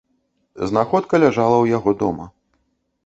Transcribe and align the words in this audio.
Знаходка 0.71 1.15
ляжала 1.25 1.57
ў 1.59 1.65
яго 1.77 1.89
дома. 2.01 2.25